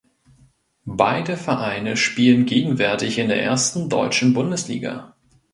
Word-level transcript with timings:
Beide 0.87 1.37
Vereine 1.37 1.95
spielen 1.95 2.47
gegenwärtig 2.47 3.19
in 3.19 3.27
der 3.27 3.39
ersten 3.43 3.87
deutschen 3.87 4.33
Bundesliga. 4.33 5.13